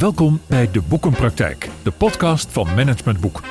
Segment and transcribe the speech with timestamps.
[0.00, 3.42] Welkom bij De Boekenpraktijk, de podcast van Management Boek.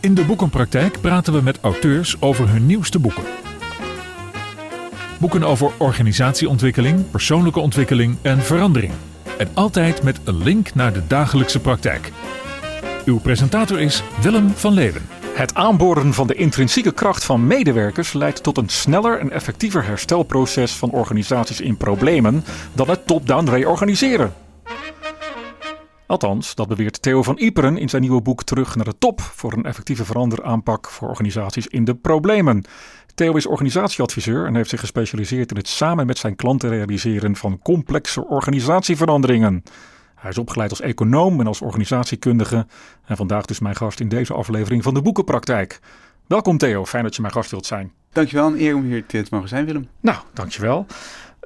[0.00, 3.22] In De Boekenpraktijk praten we met auteurs over hun nieuwste boeken.
[5.20, 8.92] Boeken over organisatieontwikkeling, persoonlijke ontwikkeling en verandering.
[9.38, 12.12] En altijd met een link naar de dagelijkse praktijk.
[13.04, 15.15] Uw presentator is Willem van Leeuwen.
[15.36, 20.72] Het aanboren van de intrinsieke kracht van medewerkers leidt tot een sneller en effectiever herstelproces
[20.72, 24.34] van organisaties in problemen dan het top-down reorganiseren.
[26.06, 29.52] Althans, dat beweert Theo van Iperen in zijn nieuwe boek Terug naar de top voor
[29.52, 32.64] een effectieve veranderaanpak voor organisaties in de problemen.
[33.14, 37.58] Theo is organisatieadviseur en heeft zich gespecialiseerd in het samen met zijn klanten realiseren van
[37.62, 39.62] complexe organisatieveranderingen.
[40.16, 42.66] Hij is opgeleid als econoom en als organisatiekundige
[43.04, 45.80] en vandaag dus mijn gast in deze aflevering van de Boekenpraktijk.
[46.26, 47.92] Welkom Theo, fijn dat je mijn gast wilt zijn.
[48.12, 49.88] Dankjewel, een eer om hier te mogen zijn Willem.
[50.00, 50.86] Nou, dankjewel.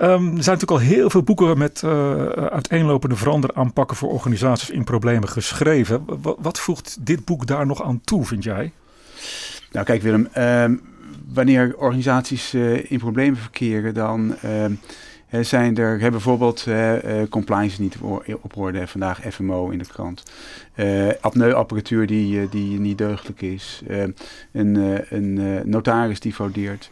[0.02, 4.84] Um, er zijn natuurlijk al heel veel boeken met uh, uiteenlopende veranderaanpakken voor organisaties in
[4.84, 6.04] problemen geschreven.
[6.22, 8.72] Wat, wat, voegt dit boek daar nog aan toe, vind jij?
[9.72, 10.82] Nou, kijk Willem, um,
[11.28, 14.64] wanneer organisaties uh, in problemen verkeren, dan uh,
[15.40, 16.92] zijn er hebben bijvoorbeeld uh,
[17.28, 17.96] compliance niet
[18.40, 18.86] op orde.
[18.86, 20.22] Vandaag FMO in de krant.
[21.20, 23.82] Apneuapparatuur die, die niet deugdelijk is.
[24.52, 26.90] een, een notaris die fraudeert.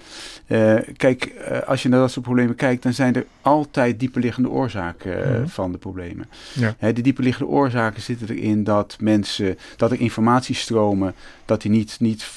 [0.97, 1.33] kijk,
[1.67, 5.49] als je naar dat soort problemen kijkt, dan zijn er altijd dieperliggende oorzaken mm -hmm.
[5.49, 6.29] van de problemen.
[6.55, 6.75] Ja.
[6.79, 11.15] de dieperliggende oorzaken zitten erin dat mensen, dat er informatiestromen,
[11.49, 12.31] dat die niet, niet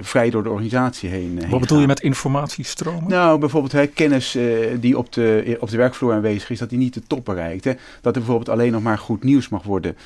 [0.00, 1.40] vrij door de organisatie heen.
[1.50, 3.08] Wat bedoel je met informatiestromen?
[3.08, 4.38] Nou, bijvoorbeeld hè, kennis
[4.80, 7.64] die op de op de werkvloer aanwezig is, dat die niet de top bereikt.
[7.64, 7.72] Hè?
[8.00, 9.96] Dat er bijvoorbeeld alleen nog maar goed nieuws mag worden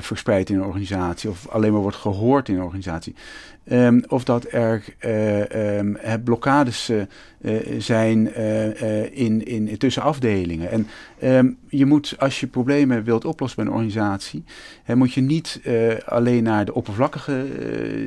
[0.00, 1.30] verspreid in een organisatie.
[1.30, 3.14] Of alleen maar wordt gehoord in een organisatie.
[3.72, 7.02] Um, of dat er uh, um, blokkades uh,
[7.78, 8.34] zijn
[9.14, 10.70] in, in, tussen afdelingen.
[10.70, 10.86] En
[11.22, 14.44] um, je moet, als je problemen wilt oplossen bij een organisatie,
[14.94, 15.60] moet je niet
[16.04, 17.46] alleen naar de oppervlakkige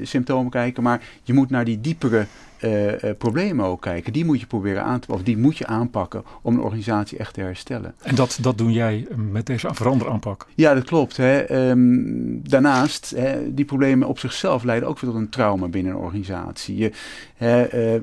[0.04, 2.26] symptomen kijken, maar je moet naar die diepere
[2.62, 4.14] uh, uh, problemen ook kijken.
[4.14, 7.34] Die moet je proberen aan te of die moet je aanpakken om een organisatie echt
[7.34, 7.96] te herstellen.
[8.02, 10.48] En dat, dat doen jij met deze veranderaanpak?
[10.56, 11.18] Ja, dat klopt.
[11.18, 11.68] Hè.
[11.70, 16.00] Um, daarnaast, hè, die problemen op zichzelf leiden ook weer tot een trauma binnen een
[16.00, 16.78] organisatie.
[16.78, 16.92] Je
[17.40, 17.96] uh,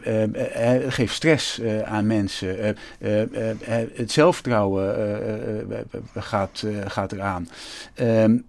[0.88, 2.76] geeft stress aan mensen.
[3.94, 4.94] het zelfvertrouwen
[6.14, 7.48] gaat, gaat eraan.
[8.00, 8.44] Um,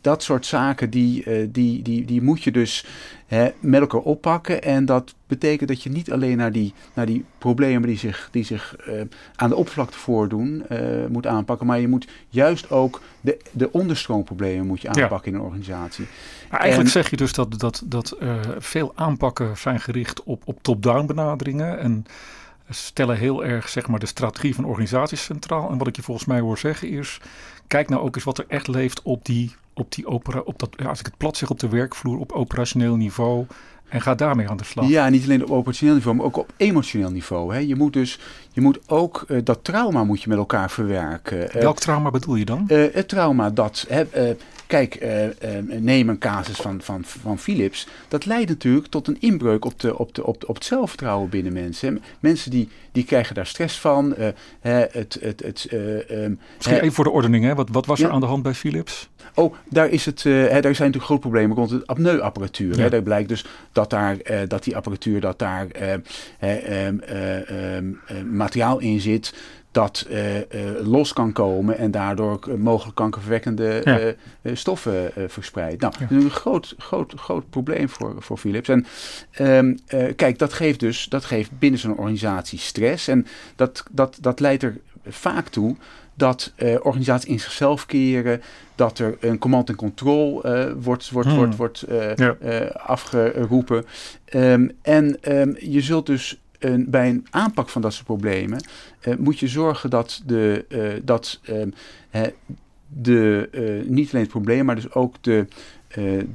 [0.00, 2.86] dat soort zaken, die, die, die, die moet je dus
[3.60, 4.62] met elkaar oppakken.
[4.62, 8.44] En dat betekent dat je niet alleen naar die, naar die problemen die zich, die
[8.44, 8.76] zich
[9.36, 10.64] aan de oppervlakte voordoen
[11.08, 11.66] moet aanpakken.
[11.66, 15.38] Maar je moet juist ook de, de onderstroomproblemen moet je aanpakken ja.
[15.38, 16.06] in een organisatie.
[16.52, 20.42] Maar eigenlijk en, zeg je dus dat, dat, dat uh, veel aanpakken zijn gericht op,
[20.44, 21.78] op top-down benaderingen.
[21.78, 22.06] En
[22.70, 25.70] stellen heel erg zeg maar, de strategie van organisaties centraal.
[25.70, 27.20] En wat ik je volgens mij hoor zeggen is,
[27.66, 30.68] kijk nou ook eens wat er echt leeft op die, op die opera, op dat,
[30.76, 33.46] ja, als ik het plat zeg, op de werkvloer, op operationeel niveau.
[33.88, 34.88] En ga daarmee aan de slag.
[34.88, 37.54] Ja, niet alleen op operationeel niveau, maar ook op emotioneel niveau.
[37.54, 37.58] Hè.
[37.58, 38.18] Je moet dus
[38.52, 41.48] je moet ook uh, dat trauma moet je met elkaar verwerken.
[41.52, 42.64] Welk trauma bedoel je dan?
[42.68, 43.84] Uh, het trauma dat.
[43.88, 44.04] Hè,
[44.72, 47.86] uh, kijk, neem een casus van, van, van Philips.
[48.08, 51.52] Dat leidt natuurlijk tot een inbreuk op, de, op, de, op, op het zelfvertrouwen binnen
[51.52, 52.02] mensen.
[52.20, 54.14] Mensen die, die krijgen daar stress van.
[54.60, 57.54] het, het, het, um, Misschien even voor de ordening, hè?
[57.54, 58.06] Wat, wat was ja.
[58.06, 59.08] er aan de hand bij Philips?
[59.34, 62.76] Oh, daar, is het, hè, daar zijn natuurlijk grote problemen rond de apneuapparatuur.
[62.76, 62.82] Ja.
[62.82, 62.90] Hè.
[62.90, 64.16] Daar blijkt dus dat, daar,
[64.48, 65.66] dat die apparatuur dat daar
[68.24, 69.34] materiaal in zit
[69.72, 70.42] dat uh, uh,
[70.82, 74.00] los kan komen en daardoor mogelijk kankerverwekkende ja.
[74.00, 75.80] uh, stoffen verspreidt.
[75.80, 76.06] Nou, ja.
[76.06, 78.68] dat is een groot, groot, groot probleem voor, voor Philips.
[78.68, 78.86] En
[79.40, 79.78] um,
[80.16, 83.08] kijk, dat geeft dus dat geeft binnen zo'n organisatie stress.
[83.08, 85.76] En dat, dat, dat leidt er vaak toe
[86.14, 86.52] dat
[86.82, 88.42] organisaties in zichzelf keren,
[88.74, 90.42] dat er een command en control
[90.76, 91.36] wordt, wordt, hmm.
[91.36, 91.84] wordt, wordt
[92.16, 92.36] ja.
[92.66, 93.84] afgeroepen.
[94.34, 98.64] Um, en um, je zult dus een, bij een aanpak van dat soort problemen
[99.08, 102.22] uh, moet je zorgen dat, de, uh, dat uh,
[102.88, 103.48] de,
[103.86, 105.46] niet alleen het probleem, maar dus ook de,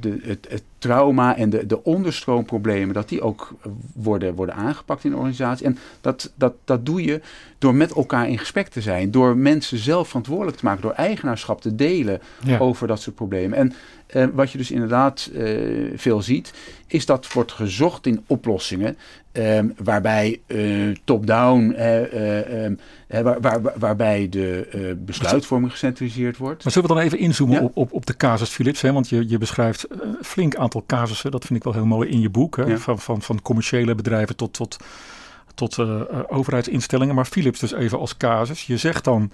[0.00, 3.54] de, het, het, trauma en de, de onderstroomproblemen, dat die ook
[3.94, 5.66] worden, worden aangepakt in de organisatie.
[5.66, 7.20] En dat, dat, dat doe je
[7.58, 11.60] door met elkaar in gesprek te zijn, door mensen zelf verantwoordelijk te maken, door eigenaarschap
[11.60, 12.58] te delen ja.
[12.58, 13.58] over dat soort problemen.
[13.58, 13.72] En
[14.14, 16.52] uh, wat je dus inderdaad uh, veel ziet,
[16.86, 18.96] is dat wordt gezocht in oplossingen
[19.32, 22.78] um, waarbij uh, top-down, um,
[23.08, 26.64] waar, waar, waarbij de besluitvorming gecentraliseerd wordt.
[26.64, 27.62] Maar zullen we dan even inzoomen ja.
[27.62, 28.80] op, op, op de casus Philips?
[28.80, 28.92] Hè?
[28.92, 29.86] Want je, je beschrijft
[30.22, 32.56] flink aantal casussen, dat vind ik wel heel mooi in je boek.
[32.56, 32.64] Hè?
[32.64, 32.78] Ja.
[32.78, 34.76] Van, van, van commerciële bedrijven tot, tot
[35.54, 35.78] tot
[36.28, 37.14] overheidsinstellingen.
[37.14, 38.66] Maar Philips dus even als casus.
[38.66, 39.30] Je zegt dan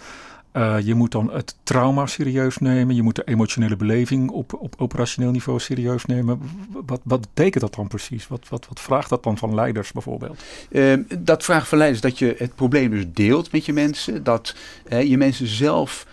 [0.57, 2.95] uh, je moet dan het trauma serieus nemen.
[2.95, 6.41] Je moet de emotionele beleving op, op operationeel niveau serieus nemen.
[6.87, 8.29] Wat, wat betekent dat dan precies?
[8.29, 10.43] Wat, wat, wat vraagt dat dan van leiders bijvoorbeeld?
[10.71, 14.25] Uh, dat vraagt van leiders dat je het probleem dus deelt met je mensen.
[14.25, 14.57] Dat
[14.89, 16.07] je mensen zelf.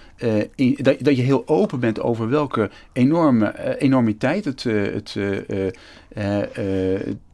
[0.56, 5.16] In, dat, dat, je heel open bent over welke enorme enormiteit het, het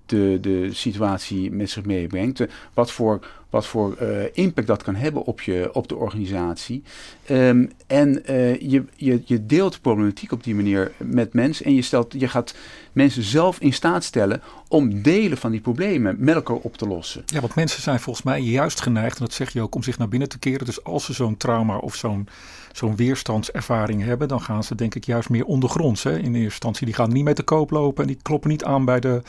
[0.07, 2.45] de, de situatie met zich meebrengt.
[2.73, 6.83] wat voor, wat voor uh, impact dat kan hebben op, je, op de organisatie.
[7.29, 11.65] Um, en uh, je, je, je deelt de problematiek op die manier met mensen.
[11.65, 12.55] En je, stelt, je gaat
[12.91, 17.23] mensen zelf in staat stellen om delen van die problemen met elkaar op te lossen.
[17.25, 19.97] Ja, want mensen zijn volgens mij juist geneigd, en dat zeg je ook, om zich
[19.97, 20.65] naar binnen te keren.
[20.65, 22.27] Dus als ze zo'n trauma of zo'n
[22.71, 26.03] zo'n weerstandservaring hebben, dan gaan ze denk ik juist meer ondergronds.
[26.03, 28.63] Hè, in eerste instantie, die gaan niet mee te koop lopen en die kloppen niet
[28.63, 29.21] aan bij de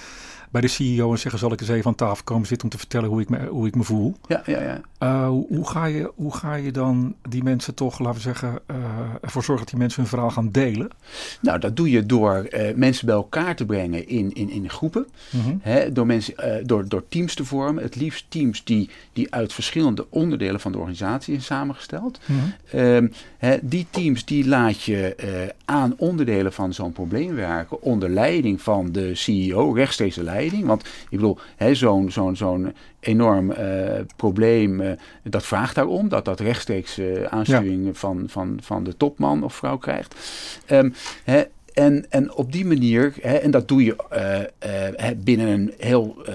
[0.50, 2.78] bij de CEO en zeggen: Zal ik eens even aan tafel komen zitten om te
[2.78, 4.14] vertellen hoe ik me, hoe ik me voel?
[4.26, 4.80] Ja, ja, ja.
[5.02, 8.76] Uh, hoe, ga je, hoe ga je dan die mensen toch, laten we zeggen, uh,
[9.20, 10.88] ervoor zorgen dat die mensen hun verhaal gaan delen?
[11.40, 15.06] Nou, dat doe je door uh, mensen bij elkaar te brengen in, in, in groepen.
[15.30, 15.58] Mm -hmm.
[15.62, 17.82] hè, door, mensen, door, door teams te vormen.
[17.82, 22.18] Het liefst teams die, die uit verschillende onderdelen van de organisatie zijn samengesteld.
[22.26, 22.36] Mm
[22.70, 23.10] -hmm.
[23.38, 25.16] hè, die teams die laat je
[25.64, 30.82] aan onderdelen van zo'n probleem werken onder leiding van de CEO, rechtstreeks de leiding want
[30.84, 31.38] ik bedoel,
[31.72, 33.56] zo'n zo'n zo'n enorm uh,
[34.16, 34.90] probleem, uh,
[35.22, 36.08] dat vraagt daarom.
[36.08, 37.92] Dat dat rechtstreeks uh, aansturing ja.
[37.92, 40.14] van, van, van de topman of vrouw krijgt.
[40.70, 40.94] Um,
[41.24, 41.42] hè,
[41.74, 43.96] en, en op die manier, hè, en dat doe je
[45.16, 46.34] binnen een heel uh,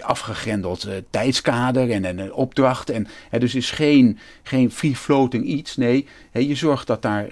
[0.00, 2.90] afgegrendeld uh, tijdskader en, en een opdracht.
[2.90, 3.06] En,
[3.38, 5.76] dus is geen, geen free-floating iets.
[5.76, 7.26] Nee, je zorgt dat daar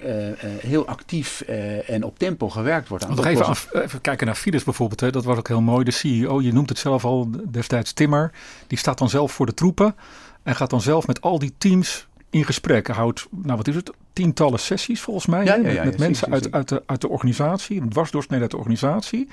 [0.59, 1.41] heel actief
[1.87, 3.05] en op tempo gewerkt wordt.
[3.05, 4.99] Aan even, af, even kijken naar Fides bijvoorbeeld.
[4.99, 5.11] Hè.
[5.11, 5.83] Dat was ook heel mooi.
[5.83, 8.31] De CEO, je noemt het zelf al destijds Timmer.
[8.67, 9.95] Die staat dan zelf voor de troepen.
[10.43, 12.87] En gaat dan zelf met al die teams in gesprek.
[12.87, 15.45] Houdt, nou wat is het, tientallen sessies volgens mij.
[15.45, 17.81] Ja, ja, ja, met mensen uit, uit, de, uit de organisatie.
[17.81, 19.27] Een dwarsdoorsnede uit de organisatie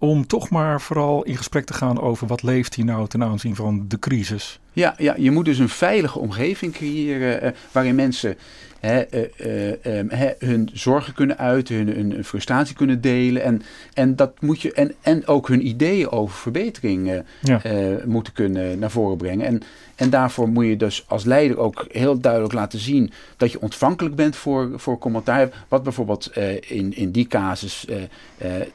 [0.00, 3.56] om toch maar vooral in gesprek te gaan over wat leeft hier nou ten aanzien
[3.56, 4.60] van de crisis.
[4.72, 8.36] Ja, ja je moet dus een veilige omgeving creëren uh, waarin mensen
[8.80, 9.04] hè,
[9.46, 13.42] uh, uh, hun zorgen kunnen uiten, hun, hun, frustratie kunnen delen.
[13.42, 13.62] En,
[13.94, 17.60] en, dat moet je, en, en ook hun ideeën over verbetering ja.
[18.04, 19.46] moeten kunnen naar voren brengen.
[19.46, 19.62] En,
[19.94, 24.14] en daarvoor moet je dus als leider ook heel duidelijk laten zien dat je ontvankelijk
[24.14, 25.48] bent voor, voor commentaar.
[25.68, 27.86] Wat bijvoorbeeld in, in die casus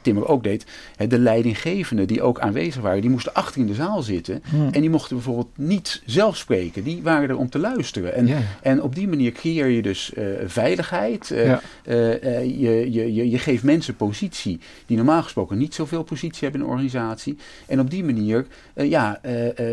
[0.02, 0.66] Timmer ook deed.
[1.08, 4.42] de leidinggevenden die ook aanwezig waren, die moesten achter in de zaal zitten.
[4.70, 6.84] En die mochten bijvoorbeeld niet zelf spreken.
[6.84, 8.14] Die waren er om te luisteren.
[8.14, 8.28] En,
[8.62, 11.30] en op die manier creëer je dus uh, veiligheid.
[11.30, 11.60] Uh, ja.
[11.86, 16.60] uh, je, je, je, je geeft mensen positie die normaal gesproken niet zoveel positie hebben
[16.60, 17.36] in een organisatie.
[17.66, 19.20] En op die manier ja,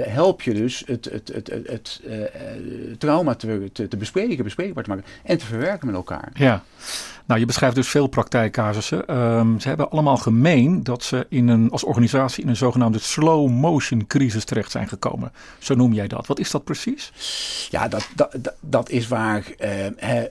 [0.07, 4.89] help je dus het, het, het, het, het trauma te, te, te bespreken, bespreekbaar te
[4.89, 6.31] maken en te verwerken met elkaar.
[6.33, 6.63] Ja.
[7.25, 9.17] Nou, je beschrijft dus veel praktijkcasussen.
[9.17, 13.49] Um, ze hebben allemaal gemeen dat ze in een, als organisatie in een zogenaamde slow
[13.49, 15.31] motion crisis terecht zijn gekomen.
[15.59, 16.27] Zo noem jij dat.
[16.27, 17.11] Wat is dat precies?
[17.69, 20.25] Ja, dat, dat, dat is waar uh, uh,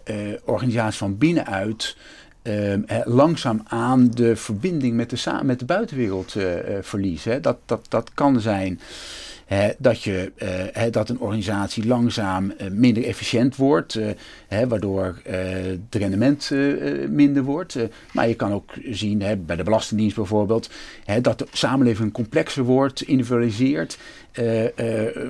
[0.45, 1.97] organisaties van binnenuit
[2.43, 2.75] uh,
[3.05, 6.45] langzaam aan de verbinding met de, met de buitenwereld uh,
[6.81, 7.43] verliezen.
[7.43, 8.81] Dat, dat, dat kan zijn
[9.79, 10.33] dat, je,
[10.77, 16.51] uh, dat een organisatie langzaam uh, minder efficiënt wordt, uh, waardoor het rendement
[17.09, 17.77] minder wordt.
[18.13, 20.71] maar je kan ook zien bij de Belastingdienst bijvoorbeeld
[21.23, 23.99] dat de samenleving complexer wordt, individualiseert.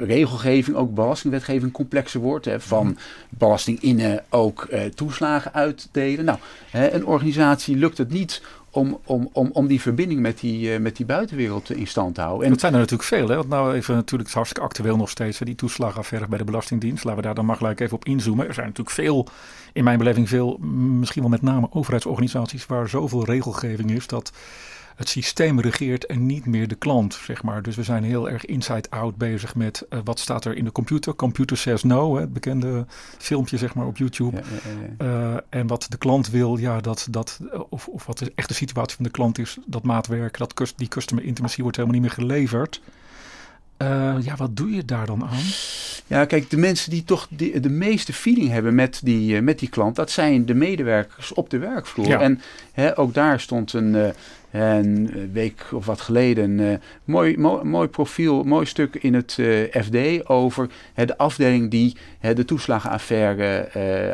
[0.04, 2.48] regelgeving, ook belastingwetgeving complexer wordt.
[2.56, 2.98] van
[3.28, 6.24] belasting innen ook toeslagen uitdelen.
[6.24, 6.38] Nou,
[6.72, 10.96] een organisatie lukt het niet om, om, om, om die verbinding met die, uh, met
[10.96, 12.44] die buitenwereld in stand te houden.
[12.44, 13.28] En dat zijn er natuurlijk veel.
[13.28, 13.36] Hè?
[13.36, 17.04] Want nou even natuurlijk, het hartstikke actueel nog steeds, die toeslagaffaire bij de Belastingdienst.
[17.04, 18.46] Laten we daar dan maar gelijk even op inzoomen.
[18.46, 19.26] Er zijn natuurlijk veel,
[19.72, 20.58] in mijn beleving veel,
[20.98, 24.32] misschien wel met name overheidsorganisaties waar zoveel regelgeving is dat
[24.96, 27.62] het systeem regeert en niet meer de klant, zeg maar.
[27.62, 31.14] Dus we zijn heel erg inside-out bezig met uh, wat staat er in de computer.
[31.14, 32.86] Computer says no, hè, het bekende
[33.18, 34.36] filmpje zeg maar op YouTube.
[34.36, 34.42] Ja,
[34.98, 35.30] ja, ja.
[35.32, 38.96] Uh, en wat de klant wil, ja, dat, dat, of, of wat de echte situatie
[38.96, 42.80] van de klant is, dat maatwerk, dat die customer intimacy wordt helemaal niet meer geleverd.
[43.78, 45.44] Uh, ja, wat doe je daar dan aan?
[46.06, 49.68] Ja, kijk, de mensen die toch de, de meeste feeling hebben met die, met die
[49.68, 52.06] klant, dat zijn de medewerkers op de werkvloer.
[52.06, 52.20] Ja.
[52.20, 52.40] En
[52.72, 54.08] hè, ook daar stond een, uh,
[54.52, 59.82] een week of wat geleden uh, mooi, mooi, mooi, profiel, mooi stuk in het uh,
[59.82, 61.96] FD over de afdeling die
[62.34, 63.68] de toeslagenaffaire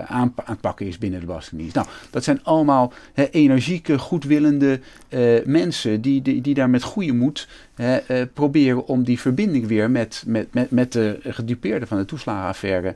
[0.06, 1.74] aan, aan het pakken is binnen de Belastingdienst.
[1.74, 2.92] Nou, dat zijn allemaal
[3.30, 4.80] energieke, goedwillende
[5.44, 7.48] mensen die, die, die daar met goede moed
[8.34, 12.94] proberen om die verbinding weer met, met, met, met de gedupeerden van de toeslagenaffaire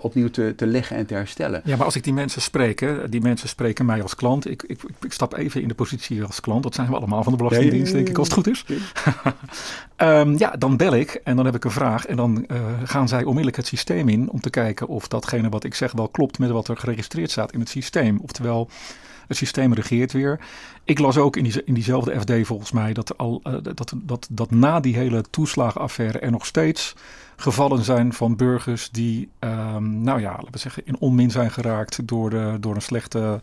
[0.00, 1.60] opnieuw te, te leggen en te herstellen.
[1.64, 4.50] Ja, maar als ik die mensen spreek, hè, die mensen spreken mij als klant.
[4.50, 6.62] Ik, ik, ik stap even in de positie als klant.
[6.62, 8.64] Dat zijn we allemaal van de Belastingdienst, denk ik, als het goed is.
[9.96, 12.06] um, ja, dan bel ik en dan heb ik een vraag.
[12.06, 12.46] En dan
[12.84, 16.08] gaan zij onmiddellijk het systeem in om te kijken of datgene wat ik zeg wel
[16.08, 18.18] klopt met wat er geregistreerd staat in het systeem.
[18.22, 18.68] Oftewel,
[19.26, 20.40] het systeem regeert weer.
[20.84, 24.50] Ik las ook in, in diezelfde FD volgens mij dat, al, uh, dat, dat, dat
[24.50, 26.94] na die hele toeslagenaffaire er nog steeds
[27.36, 32.08] gevallen zijn van burgers die, um, nou ja, laten we zeggen, in onmin zijn geraakt
[32.08, 33.40] door, de, door een slechte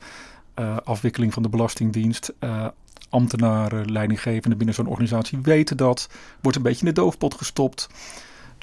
[0.60, 2.34] uh, afwikkeling van de Belastingdienst.
[2.40, 2.68] Uh,
[3.10, 6.10] ambtenaren, leidinggevenden binnen zo'n organisatie weten dat.
[6.42, 7.90] Wordt een beetje in de doofpot gestopt.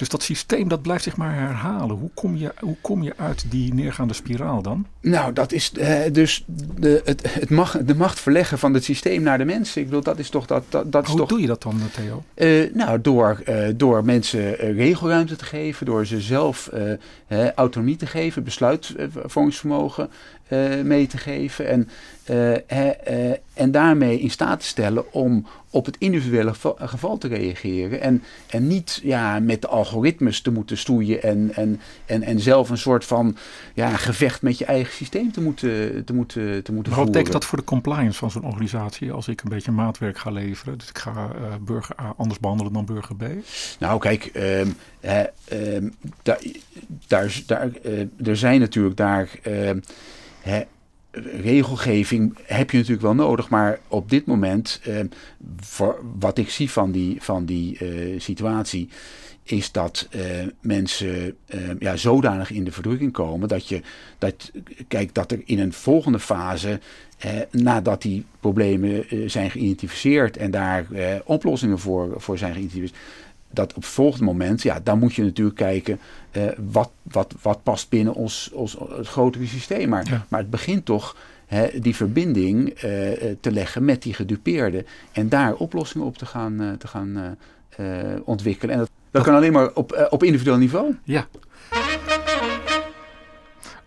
[0.01, 1.95] Dus dat systeem dat blijft zich maar herhalen.
[1.95, 4.85] Hoe kom je, hoe kom je uit die neergaande spiraal dan?
[5.01, 9.21] Nou, dat is eh, dus de, het, het mag, de macht verleggen van het systeem
[9.21, 9.81] naar de mensen.
[9.81, 10.63] Ik bedoel, dat is toch dat.
[10.69, 12.23] dat, dat is hoe toch, doe je dat dan, Theo?
[12.35, 16.69] Uh, nou, door, uh, door mensen regelruimte te geven, door ze zelf
[17.55, 20.09] autonomie te geven, besluitvormingsvermogen
[20.83, 21.67] mee te geven.
[21.67, 21.89] En,
[23.53, 28.01] en daarmee in staat te stellen om op het individuele geval te reageren.
[28.01, 32.69] En, en niet ja, met de algoritmes te moeten stoeien en, en, en, en zelf
[32.69, 33.37] een soort van
[33.73, 37.33] ja, gevecht met je eigen systeem te moeten, te moeten, te moeten maar wat betekent
[37.33, 40.77] dat voor de compliance van zo'n organisatie als ik een beetje maatwerk ga leveren?
[40.77, 43.23] Dus ik ga uh, burger A anders behandelen dan burger B?
[43.79, 44.75] Nou kijk, um,
[45.53, 46.39] um, daar,
[47.07, 49.29] daar, daar, uh, er zijn natuurlijk daar...
[51.41, 54.99] Regelgeving heb je natuurlijk wel nodig, maar op dit moment, eh,
[55.59, 58.89] voor wat ik zie van die, van die eh, situatie,
[59.43, 60.21] is dat eh,
[60.61, 63.81] mensen eh, ja, zodanig in de verdrukking komen dat je,
[64.17, 64.51] dat,
[64.87, 66.79] kijk, dat er in een volgende fase,
[67.17, 70.85] eh, nadat die problemen zijn geïdentificeerd en daar
[71.25, 72.99] oplossingen voor, voor zijn geïdentificeerd,
[73.51, 75.99] dat op het volgende moment, ja, dan moet je natuurlijk kijken
[76.31, 79.89] uh, wat, wat, wat past binnen ons, ons het grotere systeem.
[79.89, 81.15] Maar, maar het begint toch
[81.45, 82.73] hè, die verbinding uh,
[83.39, 87.37] te leggen met die gedupeerden en daar oplossingen op te gaan, uh, te gaan
[88.23, 88.73] ontwikkelen.
[88.73, 90.95] En dat, dat, kan alleen maar op, op individueel niveau.
[91.03, 91.27] Ja.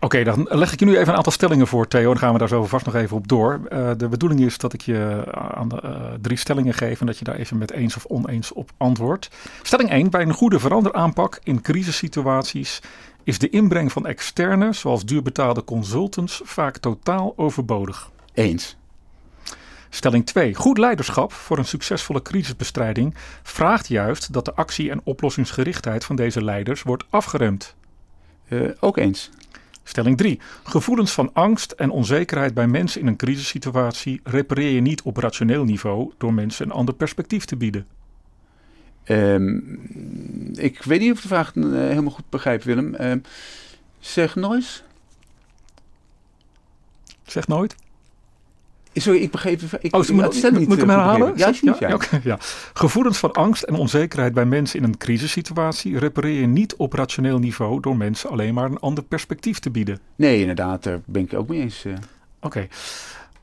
[0.05, 2.03] Oké, dan leg ik je nu even een aantal stellingen voor, Theo.
[2.03, 3.61] Dan gaan we daar zo vast nog even op door.
[3.69, 7.17] Uh, de bedoeling is dat ik je aan de, uh, drie stellingen geef en dat
[7.17, 9.29] je daar even met eens of oneens op antwoordt.
[9.61, 10.09] Stelling 1.
[10.09, 12.81] Bij een goede veranderaanpak in crisissituaties
[13.23, 18.11] is de inbreng van externe, zoals duurbetaalde consultants, vaak totaal overbodig.
[18.33, 18.77] Eens.
[19.89, 20.53] Stelling 2.
[20.55, 26.43] Goed leiderschap voor een succesvolle crisisbestrijding vraagt juist dat de actie- en oplossingsgerichtheid van deze
[26.43, 27.75] leiders wordt afgeremd.
[28.49, 29.31] Uh, ook eens.
[29.87, 30.39] Stelling 3.
[30.63, 35.63] Gevoelens van angst en onzekerheid bij mensen in een crisissituatie repareer je niet op rationeel
[35.63, 37.87] niveau door mensen een ander perspectief te bieden.
[39.07, 39.79] Um,
[40.53, 42.95] ik weet niet of de vraag uh, helemaal goed begrijp, Willem.
[42.99, 43.13] Uh,
[43.99, 44.83] zeg nooit.
[47.23, 47.75] Zeg nooit?
[49.01, 51.33] Sorry, ik begreep ik, oh, moet, ik, niet, moet ik hem herhalen?
[51.35, 51.93] Ja, ja, ja.
[51.93, 52.37] Okay, ja,
[52.73, 57.39] Gevoelens van angst en onzekerheid bij mensen in een crisissituatie repareer je niet op rationeel
[57.39, 59.99] niveau door mensen alleen maar een ander perspectief te bieden.
[60.15, 61.85] Nee, inderdaad, daar ben ik ook mee eens.
[61.85, 61.93] Uh.
[61.93, 62.45] Oké.
[62.45, 62.69] Okay.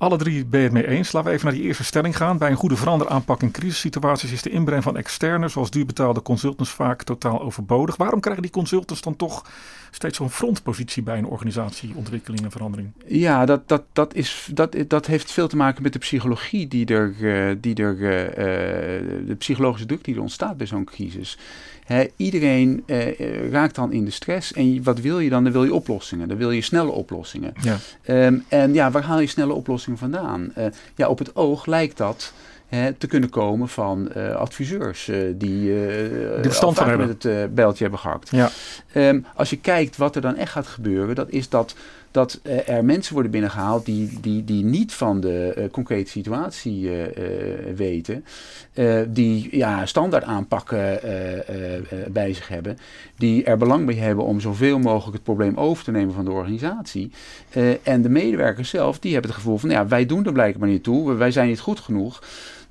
[0.03, 1.13] Alle drie ben je het mee eens.
[1.13, 2.39] Laten we even naar die eerste stelling gaan.
[2.39, 7.03] Bij een goede veranderaanpak in crisissituaties is de inbreng van externe, zoals duurbetaalde consultants, vaak
[7.03, 7.97] totaal overbodig.
[7.97, 9.47] Waarom krijgen die consultants dan toch
[9.91, 12.91] steeds zo'n frontpositie bij een organisatie, ontwikkeling en verandering?
[13.07, 16.87] Ja, dat, dat, dat, is, dat, dat heeft veel te maken met de psychologie die
[16.87, 21.39] er, uh, die er uh, de psychologische druk die er ontstaat bij zo'n crisis
[22.17, 24.53] iedereen uh, raakt dan in de stress.
[24.53, 25.45] En wat wil je dan?
[25.45, 26.29] Dan wil je oplossingen.
[26.29, 27.55] Dan wil je snelle oplossingen.
[27.61, 27.77] Ja.
[28.27, 30.53] Um, en ja, waar haal je snelle oplossingen vandaan?
[30.59, 32.33] Uh, ja, op het oog lijkt dat
[32.99, 37.07] te kunnen komen van uh, adviseurs uh, die, uh, verstand van hebben.
[37.07, 38.31] met het bijltje hebben gehakt.
[38.31, 38.51] Ja.
[38.95, 41.75] Um, als je kijkt wat er dan echt gaat gebeuren, dat is dat
[42.13, 46.83] dat uh, er mensen worden binnengehaald die, die, die niet van de uh, concrete situatie
[46.83, 47.03] uh,
[47.77, 48.25] weten.
[49.09, 51.01] die ja, standaard aanpakken
[52.13, 52.79] bij zich hebben.
[53.17, 56.31] Die er belang bij hebben om zoveel mogelijk het probleem over te nemen van de
[56.31, 57.11] organisatie.
[57.83, 60.83] en de medewerkers zelf, die hebben het gevoel van ja, wij doen er blijkbaar niet
[60.83, 61.15] toe.
[61.15, 62.23] Wij zijn niet goed genoeg.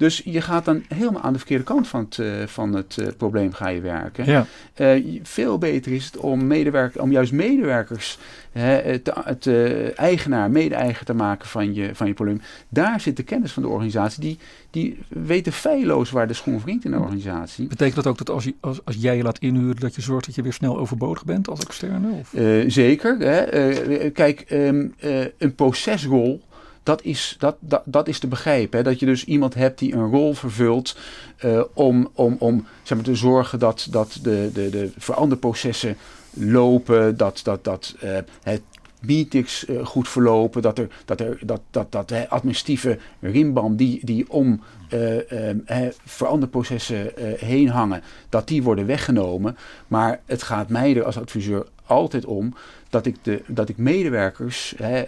[0.02, 3.08] Dus je gaat dan helemaal aan de verkeerde kant van het, uh, van het uh,
[3.18, 4.26] probleem ga je werken.
[4.26, 4.46] Ja.
[4.78, 8.18] Uh, veel beter is het om, medewerker, om juist medewerkers
[8.52, 9.48] het, het
[9.96, 12.42] eigenaar, mede-eigen te maken van je, van je probleem.
[12.70, 14.22] Daar zit de kennis van de organisatie.
[14.22, 14.38] Die,
[14.70, 17.68] die weten feilloos waar de schoen wringt in de organisatie.
[17.68, 20.26] Betekent dat ook dat als, je, als, als jij je laat inhuren, dat je zorgt
[20.26, 22.12] dat je weer snel overbodig bent als externe?
[22.12, 22.34] Of?
[22.68, 23.18] zeker.
[23.20, 24.10] Hè?
[24.10, 24.94] kijk, um,
[25.38, 26.42] een procesrol
[26.84, 28.78] dat is, dat, dat, dat is te begrijpen.
[28.78, 28.84] Hè?
[28.84, 30.98] Dat je dus iemand hebt die een rol vervult
[31.46, 35.98] uh, om, om, om zeg maar, te zorgen dat, dat de, de, de veranderprocessen
[36.34, 38.62] lopen, dat, dat, dat uh, het
[39.00, 44.06] meetings uh, goed verlopen, dat er, dat er dat, dat, dat de administratieve rimbam die,
[44.06, 44.62] die om
[44.94, 49.58] uh, veranderprocessen heen hangen, dat die worden weggenomen.
[49.88, 52.54] Maar het gaat mij er als adviseur altijd om
[52.90, 55.04] dat ik, de, dat ik medewerkers hè,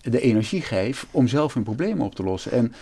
[0.00, 2.52] de energie geef om zelf hun problemen op te lossen.
[2.52, 2.72] En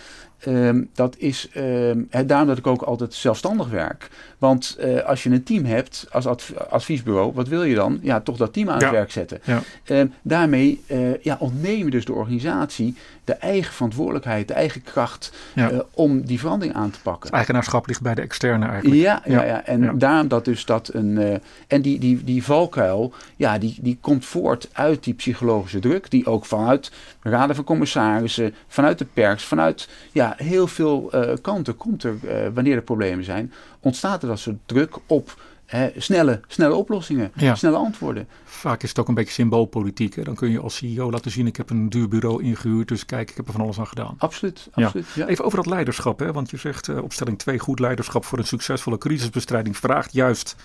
[0.45, 4.09] Um, dat is um, daarom dat ik ook altijd zelfstandig werk.
[4.37, 6.25] Want uh, als je een team hebt als
[6.69, 7.99] adviesbureau, wat wil je dan?
[8.01, 9.39] Ja, toch dat team aan het werk zetten.
[9.43, 9.61] Ja.
[9.85, 15.33] Um, daarmee uh, ja, ontneem je dus de organisatie de eigen verantwoordelijkheid, de eigen kracht
[15.55, 15.71] ja.
[15.71, 17.31] uh, om die verandering aan te pakken.
[17.31, 19.01] eigenaarschap ligt bij de externe eigenlijk.
[19.01, 19.65] Ja, ja, ja.
[19.65, 21.41] en daarom dat dus dat een.
[21.67, 26.25] en die, die, die valkuil, ja, die, die komt voort uit die psychologische druk, die
[26.25, 26.91] ook vanuit
[27.21, 32.31] raden van commissarissen, vanuit de pers, vanuit ja, heel veel uh, kanten komt er, uh,
[32.53, 35.35] wanneer er problemen zijn, ontstaat er dat soort druk op
[35.67, 37.55] hè, snelle, snelle oplossingen, ja.
[37.55, 38.27] snelle antwoorden.
[38.43, 40.15] Vaak is het ook een beetje symboolpolitiek.
[40.15, 40.23] Hè?
[40.23, 43.29] Dan kun je als CEO laten zien, ik heb een duur bureau ingehuurd, dus kijk,
[43.29, 44.15] ik heb er van alles aan gedaan.
[44.17, 44.67] Absoluut.
[44.71, 45.27] absoluut ja.
[45.27, 46.31] Even over dat leiderschap, hè?
[46.31, 50.55] want je zegt uh, opstelling 2, goed leiderschap voor een succesvolle crisisbestrijding vraagt juist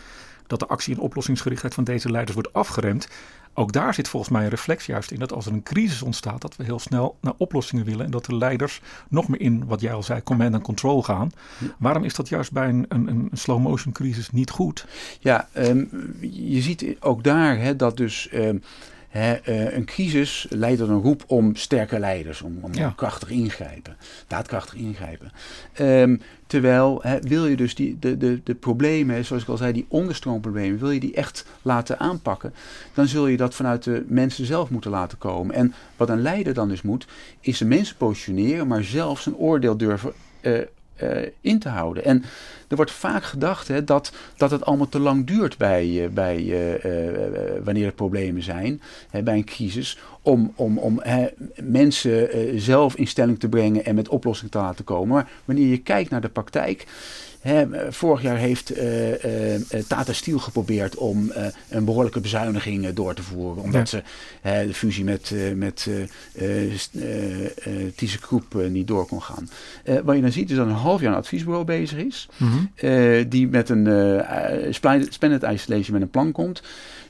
[0.52, 3.08] dat de actie- en oplossingsgerichtheid van deze leiders wordt afgeremd.
[3.54, 6.40] Ook daar zit volgens mij een reflex juist in dat als er een crisis ontstaat,
[6.40, 9.80] dat we heel snel naar oplossingen willen en dat de leiders nog meer in, wat
[9.80, 11.32] jij al zei, command and control gaan.
[11.78, 14.86] Waarom is dat juist bij een, een, een slow motion crisis niet goed?
[15.20, 18.28] Ja, um, je ziet ook daar hè, dat dus.
[18.34, 18.62] Um,
[19.16, 22.92] uh, een crisis leidt tot een roep om sterke leiders, om, om ja.
[22.96, 25.32] krachtig ingrijpen, daadkrachtig ingrijpen.
[25.80, 29.86] Um, terwijl wil je dus die, de, de, de problemen, zoals ik al zei, die
[29.88, 32.54] onderstroomproblemen, wil je die echt laten aanpakken,
[32.94, 35.54] dan zul je dat vanuit de mensen zelf moeten laten komen.
[35.54, 37.06] En wat een leider dan dus moet,
[37.40, 40.60] is de mensen positioneren, maar zelf zijn oordeel durven uh,
[41.02, 42.04] uh, in te houden.
[42.04, 42.24] En
[42.68, 46.38] er wordt vaak gedacht hè, dat, dat het allemaal te lang duurt bij, uh, bij
[46.42, 51.26] uh, wanneer er problemen zijn, hè, bij een crisis, om, om, om hè,
[51.62, 52.28] mensen
[52.60, 55.14] zelf in stelling te brengen en met oplossingen te laten komen.
[55.14, 56.86] Maar wanneer je kijkt naar de praktijk,
[57.90, 63.22] vorig jaar heeft uh, uh, Tata Steel geprobeerd om uh, een behoorlijke bezuiniging door te
[63.22, 63.62] voeren.
[63.62, 64.02] Omdat ze
[64.42, 65.88] de fusie met, met
[67.96, 69.48] ThyssenKrupp niet door kon gaan.
[70.04, 72.28] wat je dan ziet is dat een half jaar een adviesbureau bezig is.
[72.36, 73.28] Mm -hmm.
[73.28, 74.24] die met een
[75.10, 76.62] spannend isolation met een plan komt.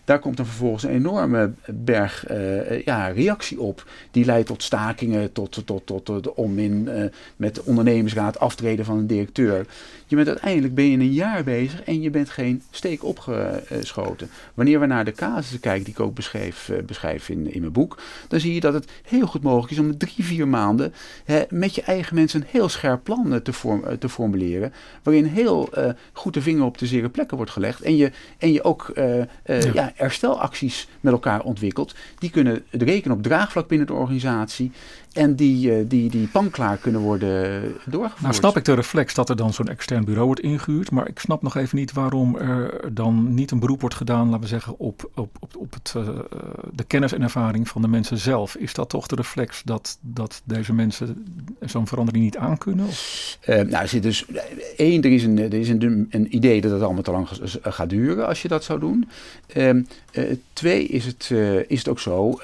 [0.04, 3.86] Daar komt dan vervolgens een enorme berg uh, ja, reactie op.
[4.10, 7.04] Die leidt tot stakingen, tot, tot, tot, tot onmin uh,
[7.36, 9.66] met de ondernemersraad, aftreden van een directeur.
[10.06, 14.28] Je bent uiteindelijk ben je een jaar bezig en je bent geen steek opgeschoten.
[14.54, 17.72] Wanneer we naar de casussen kijken, die ik ook beschrijf, uh, beschrijf in, in mijn
[17.72, 20.92] boek, dan zie je dat het heel goed mogelijk is om drie, vier maanden
[21.24, 24.72] hè, met je eigen mensen een heel scherp plan te, vorm, te formuleren.
[25.02, 25.68] Waarin heel
[26.12, 27.82] goed de vinger op de zere plekken wordt gelegd.
[27.82, 29.26] En je, en je ook ja.
[29.74, 31.94] ja herstelacties met elkaar ontwikkeld.
[32.18, 34.72] Die kunnen rekenen op draagvlak binnen de organisatie.
[35.12, 38.22] En die, uh, die, die panklaar kunnen worden doorgevoerd.
[38.22, 40.90] Nou snap ik de reflex dat er dan zo'n extern bureau wordt ingehuurd.
[40.90, 44.40] Maar ik snap nog even niet waarom er dan niet een beroep wordt gedaan, laten
[44.40, 46.08] we zeggen, op, op, op, op het, uh,
[46.72, 48.56] de kennis en ervaring van de mensen zelf.
[48.56, 51.24] Is dat toch de reflex dat, dat deze mensen
[51.60, 52.86] zo'n verandering niet aankunnen?
[52.86, 54.24] Uh, nou, er zit dus
[54.76, 57.28] één, er is een, er is een, een idee dat het allemaal te lang
[57.62, 59.08] gaat duren als je dat zou doen.
[59.46, 59.82] Ehm,
[60.52, 61.30] twee is het,
[61.66, 62.38] is het ook zo.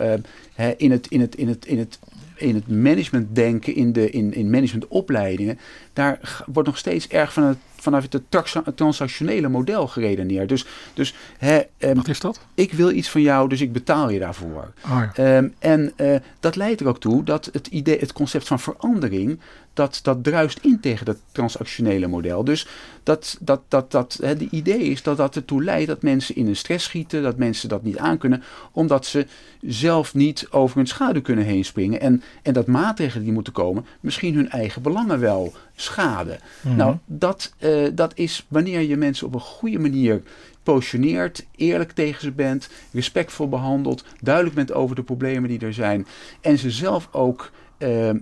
[0.77, 1.99] in het, in het, in het, in het
[2.39, 5.59] in het management denken, in, de, in, in managementopleidingen,
[5.93, 10.49] daar wordt nog steeds erg van het, vanuit het transactionele model geredeneerd.
[10.49, 12.41] Dus, dus hè, um, Wat is dat?
[12.55, 14.73] Ik wil iets van jou, dus ik betaal je daarvoor.
[14.85, 15.37] Oh ja.
[15.37, 19.41] um, en uh, dat leidt er ook toe dat het, idee, het concept van verandering
[19.79, 22.45] dat, dat druist in tegen dat transactionele model.
[22.45, 22.67] Dus
[23.03, 26.47] dat, dat, dat, dat, hè, de idee is dat dat ertoe leidt dat mensen in
[26.47, 29.27] een stress schieten, dat mensen dat niet aankunnen, omdat ze
[29.61, 32.01] zelf niet over hun schaduw kunnen heen springen.
[32.01, 36.39] En, en dat maatregelen die moeten komen, misschien hun eigen belangen wel schaden.
[36.61, 36.77] Mhm.
[36.77, 40.23] Nou, dat, uh, dat is wanneer je mensen op een goede manier
[40.63, 46.07] positioneert, eerlijk tegen ze bent, respectvol behandelt, duidelijk bent over de problemen die er zijn
[46.41, 48.19] en ze zelf ook uh, uh,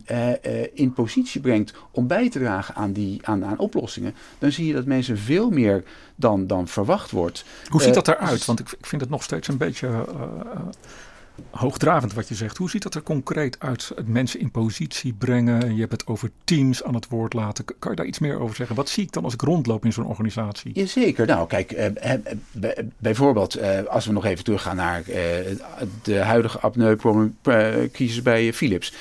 [0.72, 4.72] in positie brengt om bij te dragen aan, die, aan, aan oplossingen, dan zie je
[4.72, 5.84] dat mensen veel meer
[6.16, 7.44] dan, dan verwacht wordt.
[7.68, 8.44] Hoe ziet dat eruit?
[8.44, 10.04] Want ik, ik vind het nog steeds een beetje
[11.50, 12.56] hoogdravend wat je zegt.
[12.56, 13.92] Hoe ziet dat er concreet uit?
[13.94, 15.74] Het mensen in positie brengen.
[15.74, 17.64] Je hebt het over teams aan het woord laten.
[17.78, 18.76] Kan je daar iets meer over zeggen?
[18.76, 20.70] Wat zie ik dan als ik rondloop in zo'n organisatie?
[20.74, 21.26] Jazeker.
[21.26, 22.12] Nou, kijk, eh,
[22.98, 25.56] bijvoorbeeld eh, als we nog even teruggaan naar eh,
[26.02, 28.92] de huidige apneucrisis bij Philips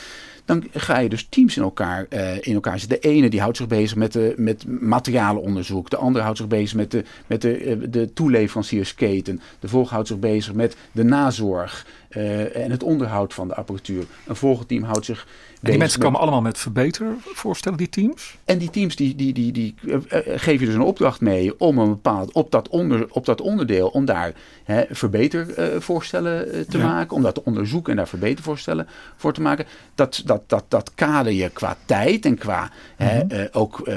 [0.46, 2.06] dan ga je dus teams in elkaar,
[2.40, 3.02] in elkaar zetten.
[3.02, 5.90] De ene die houdt zich bezig met, de, met materialenonderzoek.
[5.90, 9.42] De andere houdt zich bezig met de, met de, de toeleveranciersketen.
[9.60, 11.86] De volgende houdt zich bezig met de nazorg.
[12.10, 14.06] en het onderhoud van de apparatuur.
[14.28, 15.28] Een volgend team houdt zich
[15.72, 18.38] die mensen komen allemaal met verbetervoorstellen, die teams?
[18.46, 21.78] En die teams die, die, die, die uh, geven je dus een opdracht mee om
[21.78, 27.16] een bepaald, op dat, onder, op dat onderdeel, om daar hè, verbetervoorstellen uh, te maken,
[27.16, 29.66] om dat te onderzoeken en daar verbetervoorstellen voor te maken.
[29.96, 33.30] Dat, dat, dat, dat kader je qua tijd en qua mm -hmm.
[33.30, 33.90] hè, ook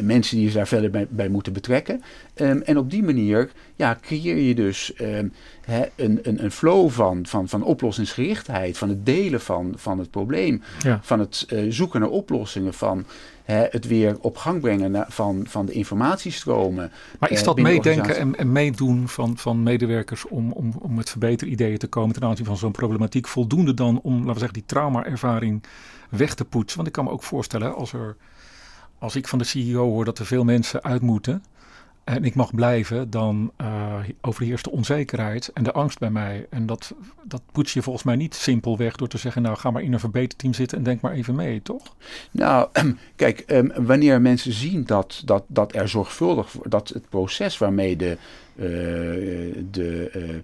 [0.00, 2.02] mensen die je daar verder bij, bij moeten betrekken.
[2.34, 5.32] Um, en op die manier ja, creëer je dus um,
[5.64, 10.10] hè, een, een, een flow van, van, van oplossingsgerichtheid, van het delen van, van het
[10.10, 10.47] probleem,
[10.78, 11.00] ja.
[11.02, 13.04] van het uh, zoeken naar oplossingen, van
[13.44, 16.92] hè, het weer op gang brengen na, van, van de informatiestromen.
[17.18, 21.10] Maar is uh, dat meedenken en, en, meedoen van, van medewerkers om, om, om met
[21.10, 24.66] verbeterideeën te komen ten aanzien van zo'n problematiek voldoende dan om, laten we zeggen, die
[24.66, 25.62] traumaervaring
[26.08, 26.76] weg te poetsen?
[26.76, 28.16] Want ik kan me ook voorstellen, als, er,
[28.98, 31.42] als ik van de CEO hoor dat er veel mensen uit moeten
[32.08, 36.46] en ik mag blijven, dan uh, overheerst de onzekerheid en de angst bij mij.
[36.50, 36.94] En dat,
[37.24, 40.00] dat poets je volgens mij niet simpelweg door te zeggen, nou ga maar in een
[40.00, 41.96] verbeterteam zitten en denk maar even mee, toch?
[42.30, 42.68] Nou,
[43.16, 48.16] kijk, um, wanneer mensen zien dat, dat, dat er zorgvuldig, dat het proces waarmee de,
[48.56, 48.64] uh,
[49.70, 50.36] de uh,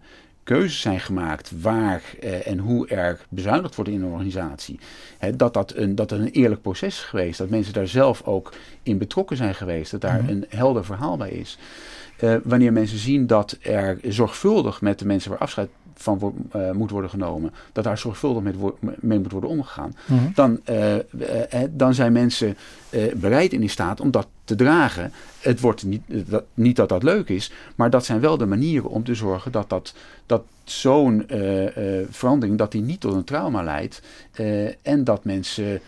[0.45, 4.79] keuzes zijn gemaakt waar eh, en hoe er bezuinigd wordt in een organisatie.
[5.19, 7.39] Hè, dat, dat, een, dat een eerlijk proces is geweest.
[7.39, 8.53] Dat mensen daar zelf ook
[8.83, 9.91] in betrokken zijn geweest.
[9.91, 10.29] Dat daar mm -hmm.
[10.29, 11.59] een helder verhaal bij is.
[12.21, 16.91] Uh, wanneer mensen zien dat er zorgvuldig met de mensen waar afscheid van uh, moet
[16.91, 20.33] worden genomen, dat daar zorgvuldig mee, wo mee moet worden omgegaan, mm -hmm.
[20.35, 20.95] dan, uh,
[21.71, 22.57] dan zijn mensen
[23.15, 25.13] bereid in die staat om dat te dragen.
[25.41, 28.91] Het wordt niet dat, niet dat dat leuk is, maar dat zijn wel de manieren
[28.91, 29.95] om te zorgen dat, dat,
[30.27, 31.27] dat zo'n
[32.11, 34.03] verandering dat die niet tot een trauma leidt
[34.83, 35.81] en dat mensen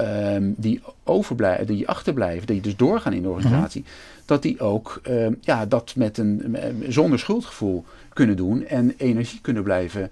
[0.00, 4.22] um, die overblijven, die achterblijven, die dus doorgaan in de organisatie, mm -hmm.
[4.26, 6.56] dat die ook um, ja, dat met een,
[6.88, 10.10] zonder schuldgevoel kunnen doen en energie kunnen blijven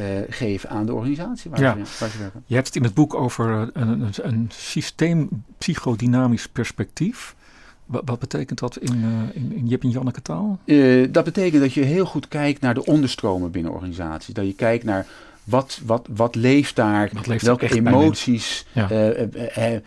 [0.00, 1.72] uh, geven aan de organisatie waar, ja.
[1.72, 2.42] ze, waar, ze, werken.
[2.46, 7.36] Je hebt het in het boek over een, een, een systeem psychodynamisch perspectief.
[7.86, 10.58] Wat, wat, betekent dat in, uh, in, in Jip en Janneke taal?
[10.64, 14.34] Uh, dat betekent dat je heel goed kijkt naar de onderstromen binnen organisaties.
[14.34, 15.06] Dat je kijkt naar
[15.44, 17.10] wat, wat, wat leeft daar?
[17.12, 18.90] Wat leeft welke emoties ja.
[18.90, 19.78] uh,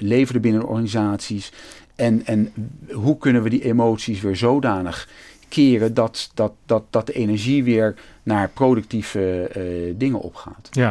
[0.00, 1.52] leven er binnen organisaties?
[1.94, 2.52] En, en
[2.92, 5.08] hoe kunnen we die emoties weer zodanig
[5.48, 10.68] keren dat, dat, dat, dat de energie weer naar productieve uh, dingen opgaat.
[10.70, 10.88] Ja,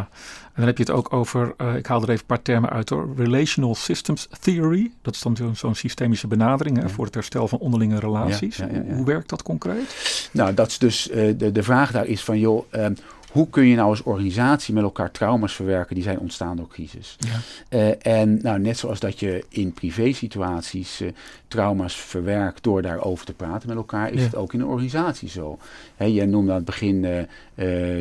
[0.57, 2.69] en dan heb je het ook over, uh, ik haal er even een paar termen
[2.69, 4.91] uit hoor, Relational Systems Theory.
[5.01, 8.57] Dat is dan zo'n systemische benadering hè, voor het herstel van onderlinge relaties.
[8.57, 10.29] Ja, ja, Hoe werkt dat concreet?
[10.31, 12.97] Nou, dat is dus, uh, de, de vraag daar is van joh, um,
[13.37, 17.17] hoe kun je nou als organisatie met elkaar trauma's verwerken die zijn ontstaan door crisis?
[17.19, 17.39] Ja.
[17.77, 21.09] Uh, en nou, net zoals dat je in privé situaties uh,
[21.47, 24.25] trauma's verwerkt door daarover te praten met elkaar, is ja.
[24.25, 25.57] het ook in een organisatie zo.
[25.95, 27.21] He, jij noemde aan het begin uh,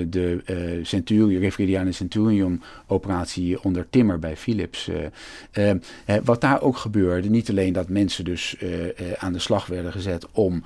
[0.09, 4.90] de Centurion, refereerde je aan de Centurion operatie onder Timmer bij Philips.
[6.25, 8.57] wat daar ook gebeurde, niet alleen dat mensen dus
[9.18, 10.64] aan de slag werden gezet om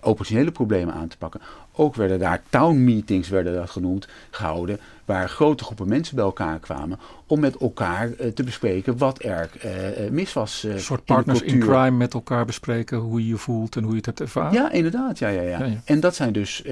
[0.00, 1.40] operationele problemen aan te pakken,
[1.76, 4.78] ook werden daar town meetings, werden dat genoemd, gehouden.
[5.04, 6.98] Waar grote groepen mensen bij elkaar kwamen.
[7.26, 10.64] Om met elkaar uh, te bespreken wat er uh, mis was.
[10.64, 13.82] Uh, een soort partners in, in, crime met elkaar bespreken hoe je je voelt en
[13.82, 14.52] hoe je het hebt ervaren.
[14.52, 15.18] Ja, inderdaad.
[15.18, 15.58] Ja, ja, ja.
[15.58, 15.80] ja, ja.
[15.84, 16.62] En dat zijn dus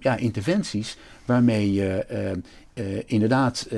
[0.00, 2.06] ja, interventies waarmee je
[3.06, 3.68] inderdaad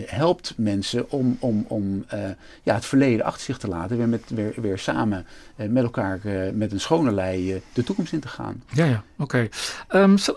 [0.00, 2.20] helpt mensen om, om, om uh,
[2.62, 3.96] ja, het verleden achter zich te laten.
[3.96, 5.26] Weer, met, weer, weer samen
[5.56, 8.62] uh, met elkaar uh, met een schone lei de toekomst in te gaan.
[8.72, 9.22] Ja, ja, oké.
[9.22, 10.02] Okay.
[10.02, 10.34] Um, so,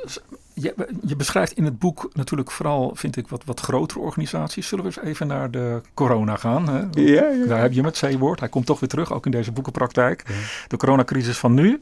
[0.56, 0.74] je,
[1.06, 4.68] je, beschrijft in het boek natuurlijk vooral, vind ik, wat, wat grotere organisaties.
[4.68, 6.70] Zullen we eens even naar de corona gaan?
[6.70, 6.80] Hè?
[7.02, 7.46] Ja, ja.
[7.46, 8.40] Daar heb je met C-woord.
[8.40, 10.24] Hij komt toch weer terug, ook in deze boekenpraktijk.
[10.28, 10.34] Ja.
[10.68, 11.82] De coronacrisis van nu.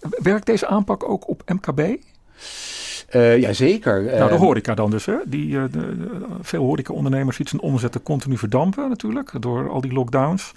[0.00, 1.96] Werkt deze aanpak ook op MKB?
[3.14, 4.02] Uh, Jazeker.
[4.02, 5.06] Nou, de horeca dan dus.
[5.06, 5.14] Hè?
[5.26, 9.32] Die, uh, de, de, veel horecaondernemers ziet zijn omzetten continu verdampen natuurlijk.
[9.40, 10.52] Door al die lockdowns.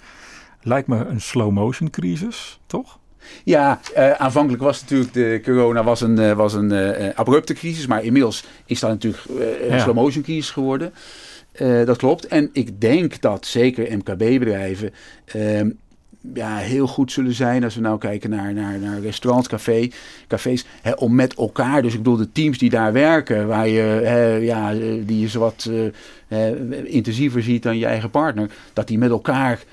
[0.62, 2.98] Lijkt me een slow motion crisis, toch?
[3.44, 6.72] Ja, uh, aanvankelijk was natuurlijk de corona was een, was een
[7.14, 7.86] abrupte crisis.
[7.86, 9.22] Maar inmiddels is dat natuurlijk
[9.60, 9.78] een ja.
[9.78, 10.92] slow motion crisis geworden.
[11.84, 12.26] dat klopt.
[12.26, 14.92] En ik denk dat zeker MKB-bedrijven
[15.24, 15.70] ehm,
[16.34, 19.88] ja, heel goed zullen zijn als we nou kijken naar, naar, naar restaurants, café,
[20.28, 23.80] cafés, hè, om met elkaar, dus ik bedoel de teams die daar werken, waar je,
[23.80, 24.72] hè, ja,
[25.04, 25.70] die je zo wat
[26.28, 29.64] uh, intensiever ziet dan je eigen partner, dat die met elkaar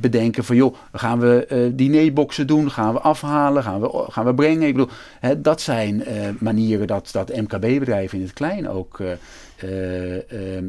[0.00, 4.34] bedenken van joh, gaan we uh, dinerboxen doen, gaan we afhalen, gaan we, gaan we
[4.34, 4.66] brengen.
[4.66, 4.94] Ik bedoel,
[5.38, 6.04] dat zijn
[6.38, 9.00] manieren dat, dat MKB-bedrijven in het klein ook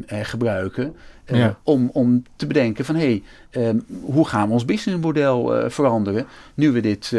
[0.08, 0.96] gebruiken.
[1.32, 3.22] Uh, om, om te bedenken van hé,
[3.52, 7.12] hey, um, hoe gaan we ons businessmodel veranderen nu we, dit,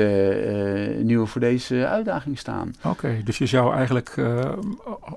[1.03, 2.75] nu we voor deze uitdaging staan.
[2.85, 4.15] Oké, dus je zou eigenlijk,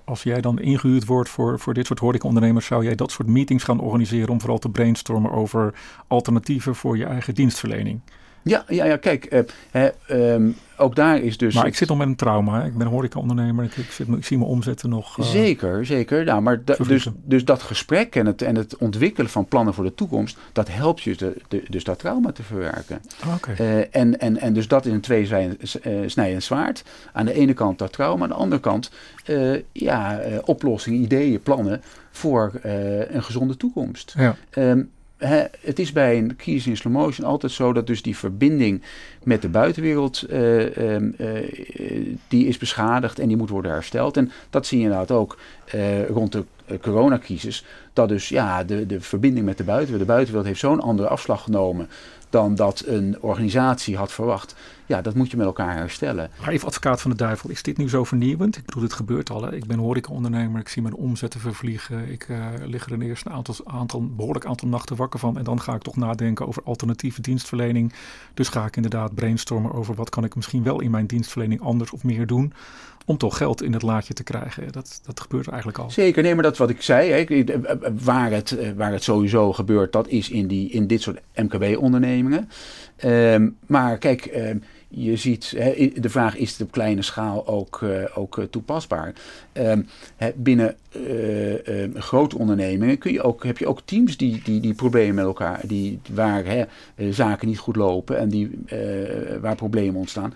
[0.06, 3.64] als jij dan ingehuurd wordt voor, voor dit soort horecaondernemers, zou jij dat soort meetings
[3.64, 5.74] gaan organiseren om vooral te brainstormen over
[6.08, 8.00] alternatieven voor je eigen dienstverlening?
[8.44, 9.90] Ja, ja, ja kijk, hè,
[10.34, 11.56] um, ook daar is dus...
[11.56, 12.64] Maar ik zit nog met een trauma.
[12.64, 13.64] Ik ben horecaondernemer.
[13.64, 15.18] Ik, ik, ik zie mijn omzetten nog...
[15.18, 16.26] Uh, zeker, zeker.
[16.26, 19.94] Nou, maar dus, dus dat gesprek en het, en het ontwikkelen van plannen voor de
[19.94, 20.38] toekomst...
[20.52, 23.02] dat helpt je de, de, dus dat trauma te verwerken.
[23.36, 23.56] Okay.
[23.60, 25.30] Uh, en, en, en dus dat is een twee
[26.16, 26.84] uh, zwaard.
[27.14, 28.24] Aan de ene kant dat trauma.
[28.24, 28.92] Aan de andere kant
[29.72, 31.82] ja, oplossingen, ideeën, plannen...
[32.12, 32.52] voor
[33.10, 34.14] een gezonde toekomst.
[34.18, 34.36] Ja.
[34.58, 34.90] Um,
[35.62, 38.82] het is bij een crisis in slow motion altijd zo dat dus die verbinding
[39.24, 41.04] met de buitenwereld uh, uh,
[42.28, 44.18] die is beschadigd en die moet worden hersteld.
[44.18, 45.38] En dat zie je inderdaad ook
[45.76, 46.44] uh, rond de
[46.82, 47.66] coronacrisis.
[47.94, 50.08] Dat dus ja, de, de verbinding met de buitenwereld.
[50.08, 51.90] De buitenwereld heeft zo'n andere afslag genomen
[52.30, 54.56] dan dat een organisatie had verwacht.
[54.86, 56.30] Ja, dat moet je met elkaar herstellen.
[56.40, 58.58] Maar even advocaat van de duivel, is dit nu zo vernieuwend?
[58.58, 59.54] Ik bedoel, het gebeurt al.
[59.54, 62.12] Ik ben horecaondernemer, ik zie mijn omzetten vervliegen.
[62.12, 65.38] Ik uh, lig er een eerste aantal, aantal, behoorlijk aantal nachten wakker van.
[65.38, 67.94] En dan ga ik toch nadenken over alternatieve dienstverlening.
[68.34, 71.92] Dus ga ik inderdaad brainstormen over wat kan ik misschien wel in mijn dienstverlening anders
[71.92, 72.54] of meer doen
[73.10, 74.72] om toch geld in het laadje te krijgen.
[74.72, 75.92] Dat, dat gebeurt eigenlijk al.
[75.92, 77.44] Zeker, nee, maar dat wat ik zei, hè,
[78.04, 82.50] waar, het, waar het sowieso gebeurt, dat is in, die, in dit soort MKB-ondernemingen.
[83.06, 87.86] Um, maar kijk, um, je ziet, hè, de vraag is het op kleine schaal ook,
[88.14, 89.14] ook toepasbaar.
[89.54, 90.76] Um, hè, binnen
[91.94, 95.62] grote ondernemingen kun je ook, heb je ook teams die, die, die problemen met elkaar,
[95.68, 96.64] die, waar hè,
[97.12, 98.60] zaken niet goed lopen en die,
[99.42, 100.34] waar problemen ontstaan.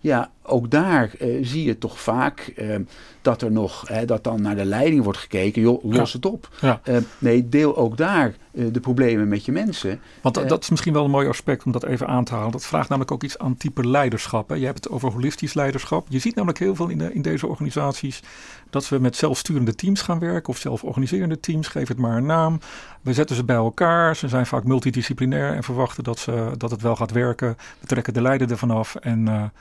[0.00, 2.76] Ja, ook daar uh, zie je toch vaak uh,
[3.22, 6.48] dat er nog, hè, dat dan naar de leiding wordt gekeken, joh, los het op.
[6.60, 6.80] Ja.
[6.84, 10.00] Uh, nee, deel ook daar de problemen met je mensen.
[10.22, 12.52] Want dat is misschien wel een mooi aspect om dat even aan te halen.
[12.52, 14.48] Dat vraagt namelijk ook iets aan type leiderschap.
[14.48, 14.54] Hè.
[14.54, 16.06] Je hebt het over holistisch leiderschap.
[16.08, 18.22] Je ziet namelijk heel veel in, de, in deze organisaties
[18.70, 22.58] dat we met zelfsturende teams gaan werken of zelforganiserende teams, geef het maar een naam.
[23.02, 26.82] We zetten ze bij elkaar, ze zijn vaak multidisciplinair en verwachten dat, ze, dat het
[26.82, 27.56] wel gaat werken.
[27.80, 29.52] We trekken de leider ervan af en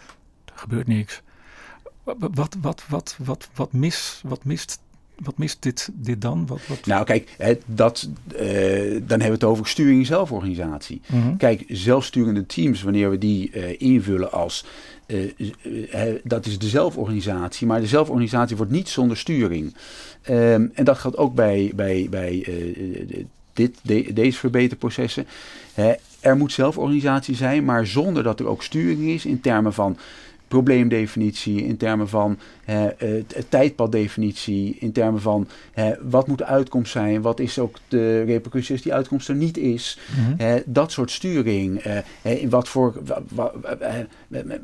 [0.69, 1.21] gebeurt niks.
[2.03, 4.79] Wat, wat, wat, wat, wat, mis, wat mist
[5.23, 6.45] wat mist dit, dit dan?
[6.47, 6.85] Wat, wat...
[6.85, 8.39] Nou, kijk, dat, uh,
[8.91, 11.01] dan hebben we het over sturing en zelforganisatie.
[11.07, 11.37] Mm -hmm.
[11.37, 14.65] Kijk, zelfsturende teams, wanneer we die uh, invullen als.
[15.07, 15.31] Uh,
[16.23, 19.75] dat is de zelforganisatie, maar de zelforganisatie wordt niet zonder sturing.
[20.29, 22.47] Um, en dat geldt ook bij, bij, bij
[23.53, 25.27] dit, de, deze verbeterprocessen.
[26.19, 29.97] er moet zelforganisatie zijn, maar zonder dat er ook sturing is in termen van
[30.47, 32.89] probleemdefinitie, in termen van hè,
[33.49, 38.75] tijdpaddefinitie, in termen van hè, wat moet de uitkomst zijn, wat is ook de repercussie
[38.75, 39.99] als die uitkomst er niet is.
[40.17, 40.33] Mm-hmm.
[40.37, 41.77] hè, dat soort sturing.
[41.77, 42.93] Eh, in, wat voor,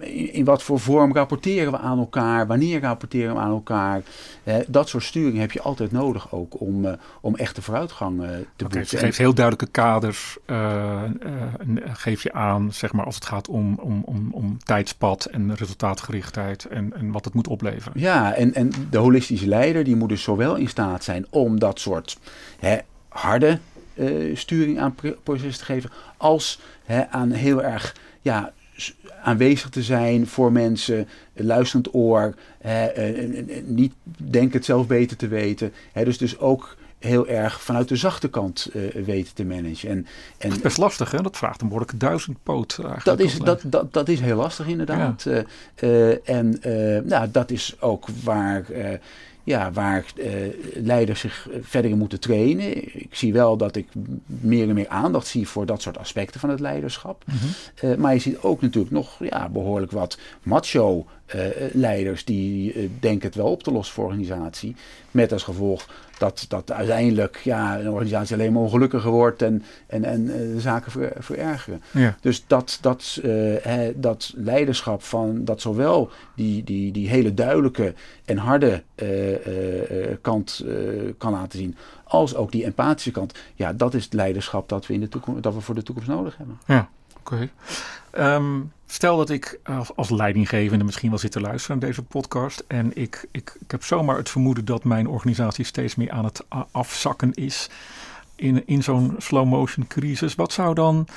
[0.05, 4.01] in wat voor vorm rapporteren we aan elkaar, wanneer rapporteren we aan elkaar.
[4.67, 6.91] dat soort sturing heb je altijd nodig ook om, uh,
[7.21, 8.79] om echte vooruitgang uh, te okay, boeken.
[8.79, 10.37] Dus je geeft heel duidelijke kaders,
[11.85, 16.65] geef je aan, zeg maar, als het gaat om, om, om, om tijdspad en resultaatgerichtheid
[16.65, 17.99] en, en wat het moet opleveren.
[17.99, 21.79] Ja, en, en de holistische leider die moet dus zowel in staat zijn om dat
[21.79, 22.17] soort
[22.59, 23.59] hè, harde
[23.93, 28.53] uh, sturing aan proces te geven, als hè, aan heel erg ja,
[29.23, 32.83] aanwezig te zijn voor mensen, luisterend oor, uh,
[33.65, 35.73] niet denken het zelf beter te weten.
[35.91, 39.89] Hè, dus, dus ook heel erg vanuit de zachte kant uh, weten te managen.
[39.89, 41.21] En, en, dat is best lastig, hè?
[41.21, 42.79] Dat vraagt een behoorlijke duizendpoot.
[43.03, 45.23] Dat is, dat, dat, dat is heel lastig, inderdaad.
[45.23, 45.43] Ja.
[45.79, 46.59] Uh, uh, en
[47.03, 48.65] nou, dat is ook waar,
[49.43, 50.05] ja, waar
[50.73, 52.99] leiders zich verder in moeten trainen.
[52.99, 53.87] Ik zie wel dat ik
[54.25, 57.23] meer en meer aandacht zie voor dat soort aspecten van het leiderschap.
[57.25, 57.33] Mm
[57.79, 57.99] -hmm.
[57.99, 61.05] maar je ziet ook natuurlijk nog ja, behoorlijk wat macho
[61.71, 64.75] leiders die denken het wel op te lossen voor organisatie.
[65.11, 70.03] Met als gevolg dat, dat uiteindelijk ja, een organisatie alleen maar ongelukkiger wordt en, en,
[70.03, 71.81] en uh, de zaken ver, verergeren.
[71.91, 72.17] Ja.
[72.21, 73.21] Dus dat, dat,
[73.95, 77.93] dat leiderschap van dat zowel die, die, die hele duidelijke
[78.25, 78.83] en harde
[80.21, 80.65] kant
[81.17, 83.39] kan laten zien, als ook die empathische kant.
[83.55, 86.09] Ja, dat is het leiderschap dat we, in de toekomst, dat we voor de toekomst
[86.09, 86.59] nodig hebben.
[86.65, 86.89] Ja,
[87.19, 87.49] oké.
[88.13, 88.35] Okay.
[88.35, 89.59] Um, stel dat ik
[89.95, 92.63] als, leidinggevende misschien wel zit te luisteren naar deze podcast.
[92.67, 96.45] En ik, ik, ik heb zomaar het vermoeden dat mijn organisatie steeds meer aan het
[96.71, 97.69] afzakken is
[98.35, 100.35] in, in zo'n slow motion crisis.
[100.35, 101.07] Wat zou dan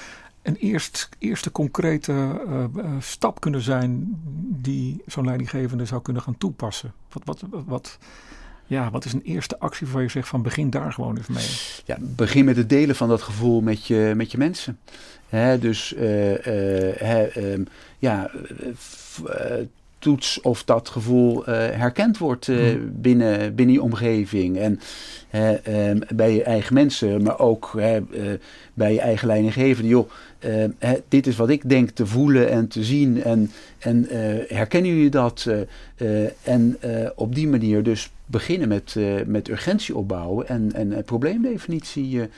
[0.43, 2.13] een eerst, eerste concrete
[2.49, 2.65] uh,
[2.99, 4.21] stap kunnen zijn
[4.63, 6.93] die zo'n leidinggevende zou kunnen gaan toepassen?
[7.13, 7.99] Wat, wat, wat,
[8.67, 11.49] ja, wat is een eerste actie waar je zegt van begin daar gewoon eens mee?
[11.85, 14.79] Ja, begin met het delen van dat gevoel met je, met je mensen.
[15.35, 17.57] Hè, dus uh,
[17.99, 18.31] ja,
[19.99, 22.93] toets of dat gevoel herkend wordt hmm.
[22.93, 24.59] binnen, binnen je omgeving.
[24.59, 24.81] En
[25.31, 27.71] ehm, bij je eigen mensen, maar ook
[28.75, 29.89] bij je eigen leidinggevende.
[29.89, 30.11] Joh,
[31.09, 33.23] dit is wat ik denk te voelen en te zien.
[33.23, 34.07] En, en
[34.49, 35.51] herkennen jullie dat?
[36.43, 36.79] en
[37.15, 42.29] op die manier dus beginnen met, met urgentie opbouwen en, en probleemdefinitie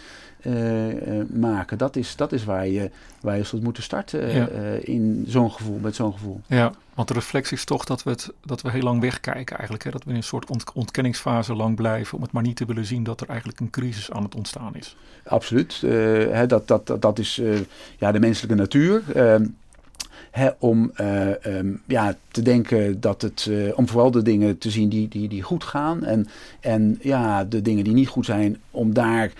[1.29, 1.79] maken.
[1.79, 5.95] Dat is, dat is waar, je, waar je zult moeten starten in zo'n gevoel, met
[5.95, 6.41] zo'n gevoel.
[6.47, 9.85] Ja, want de reflectie is toch dat we, het, dat we heel lang wegkijken eigenlijk.
[9.85, 9.91] Hè?
[9.91, 12.85] Dat we in een soort ont ontkenningsfase lang blijven om het maar niet te willen
[12.85, 14.97] zien dat er eigenlijk een crisis aan het ontstaan is.
[15.25, 15.81] Absoluut.
[15.81, 17.41] Hè, dat, dat, dat, dat is
[17.99, 19.03] ja, de menselijke natuur.
[19.15, 19.45] Ehm,
[20.59, 24.89] om uh, um, ja, te denken dat het, uh, om vooral de dingen te zien
[24.89, 26.05] die, die, die goed gaan.
[26.05, 26.29] En,
[26.61, 29.33] en ja, de dingen die niet goed zijn, om daar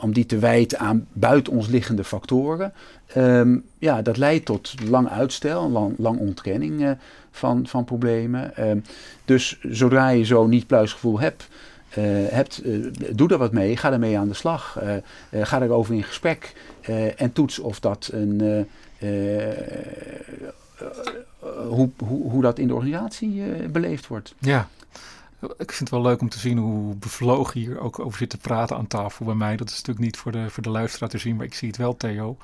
[0.00, 2.72] om die te wijten aan buiten ons liggende factoren.
[3.16, 6.90] Um, ja, dat leidt tot lang uitstel, lang, lang ontkenning uh,
[7.30, 8.68] van, van problemen.
[8.68, 8.84] Um,
[9.24, 11.48] dus zodra je zo niet pluisgevoel hebt,
[11.98, 14.78] uh, hebt uh, doe er wat mee, ga ermee aan de slag.
[15.32, 16.54] ga erover in gesprek
[17.16, 18.66] en toets of dat een
[21.68, 24.34] hoe, hoe, hoe dat in de organisatie beleefd wordt.
[24.38, 24.68] Ja,
[25.42, 28.38] ik vind het wel leuk om te zien hoe bevlogen hier ook over zit te
[28.38, 29.56] praten aan tafel bij mij.
[29.56, 31.76] Dat is natuurlijk niet voor de, voor de luisteraar te zien, maar ik zie het
[31.76, 32.36] wel, Theo.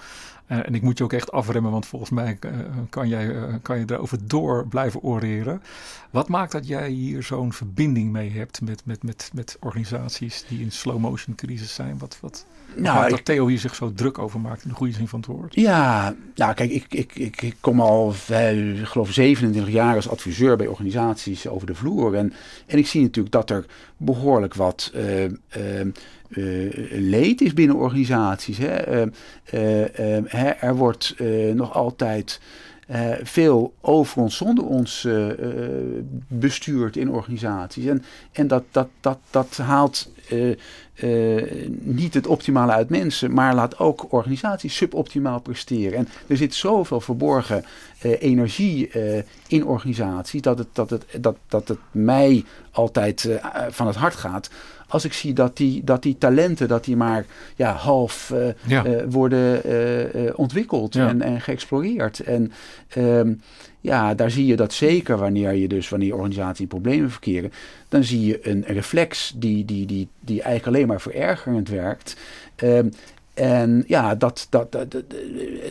[0.49, 2.53] Uh, en ik moet je ook echt afremmen, want volgens mij uh,
[2.91, 5.63] kan, jij, uh, kan je erover door blijven oreren.
[6.11, 10.61] Wat maakt dat jij hier zo'n verbinding mee hebt met, met, met, met organisaties die
[10.61, 11.99] in slow motion crisis zijn?
[11.99, 15.09] Wat, wat, nou, dat Theo hier zich zo druk over maakt in de goede zin
[15.09, 15.55] van het woord?
[15.55, 20.57] Ja, nou kijk, ik, ik, ik, ik kom al, ik geloof 27 jaar als adviseur
[20.57, 22.15] bij organisaties over de vloer.
[22.15, 22.33] En,
[22.67, 25.91] en ik zie natuurlijk dat er behoorlijk wat uh,
[26.91, 28.59] leed is binnen organisaties.
[28.59, 29.07] Hè.
[30.61, 31.15] Er wordt
[31.55, 32.41] nog altijd
[33.23, 35.09] veel over ons, zonder ons
[36.29, 37.85] bestuurd in organisaties.
[37.85, 40.13] En, en dat, dat, dat, dat haalt
[41.81, 45.99] niet het optimale uit mensen, maar laat ook organisaties suboptimaal presteren.
[45.99, 47.65] En er zit zoveel verborgen
[48.01, 48.91] energie
[49.47, 54.51] in organisaties dat het, dat, het, dat, dat het mij altijd van het hart gaat
[54.89, 57.25] als ik zie dat die, dat die talenten, dat die maar
[57.57, 58.33] ja, half
[58.69, 59.61] uh, worden
[60.17, 62.21] uh, ontwikkeld en, en geëxploreerd.
[62.21, 62.53] En
[62.97, 63.41] um,
[63.81, 67.53] ja, daar zie je dat zeker wanneer je dus, wanneer organisaties in problemen verkeren,
[67.89, 72.17] dan zie je een reflex die, die, die, die eigenlijk alleen maar verergerend werkt.
[72.63, 72.91] Um,
[73.39, 74.97] en ja, dat, dat, dat,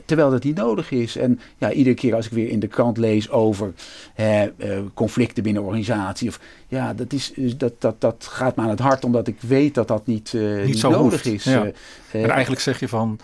[0.05, 1.15] terwijl dat niet nodig is.
[1.15, 3.73] En ja, iedere keer als ik weer in de krant lees over
[4.13, 6.29] hè, eh, conflicten binnen organisatie.
[6.29, 9.73] Of, ja, dat, is, dat, dat, dat gaat me aan het hart, omdat ik weet
[9.73, 11.43] dat dat niet, uh, niet, nodig is.
[11.43, 11.65] Ja.
[11.65, 13.19] Uh, en eigenlijk zeg je van.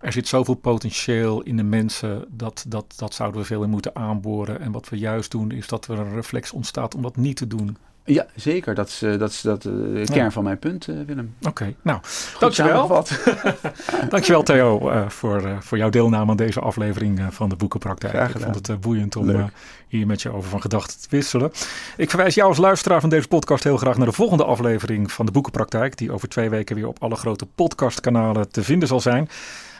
[0.00, 3.96] Er zit zoveel potentieel in de mensen dat, dat, dat zouden we veel in moeten
[3.96, 4.60] aanboren.
[4.60, 7.46] En wat we juist doen is dat er een reflex ontstaat om dat niet te
[7.46, 7.76] doen.
[8.06, 8.74] Ja, zeker.
[8.74, 11.34] Dat is, dat is dat, de kern van mijn punt, Willem.
[11.38, 11.76] Oké, okay.
[11.82, 12.88] nou, Goed dankjewel.
[14.08, 18.34] dankjewel Theo uh, voor, uh, voor jouw deelname aan deze aflevering uh, van de Boekenpraktijk.
[18.34, 19.50] Ik vond het boeiend om
[19.88, 21.52] hier met je over van gedachten te wisselen.
[21.96, 25.26] Ik verwijs jou als luisteraar van deze podcast heel graag naar de volgende aflevering van
[25.26, 29.28] de Boekenpraktijk, die over twee weken weer op alle grote podcastkanalen te vinden zal zijn.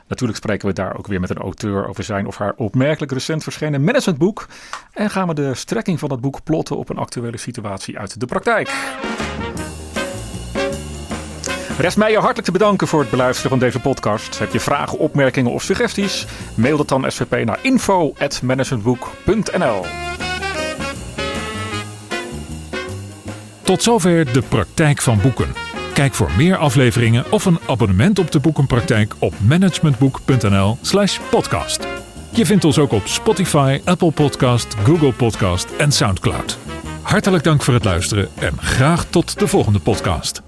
[0.08, 3.42] Natuurlijk spreken we daar ook weer met een auteur over zijn of haar opmerkelijk recent
[3.42, 4.46] verschenen managementboek.
[4.92, 8.26] En gaan we de strekking van dat boek plotten op een actuele situatie uit de
[8.26, 8.74] praktijk.
[11.78, 14.38] Rest mij je hartelijk te bedanken voor het beluisteren van deze podcast.
[14.38, 16.26] Heb je vragen, opmerkingen of suggesties?
[16.54, 19.84] Mail dat dan SVP naar info.managementboek.nl
[23.62, 25.75] Tot zover de praktijk van boeken.
[25.96, 31.86] Kijk voor meer afleveringen of een abonnement op de boekenpraktijk op managementboek.nl/slash podcast.
[32.30, 36.58] Je vindt ons ook op Spotify, Apple Podcast, Google Podcast en Soundcloud.
[37.02, 40.45] Hartelijk dank voor het luisteren en graag tot de volgende podcast.